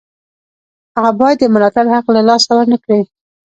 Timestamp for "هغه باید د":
0.95-1.45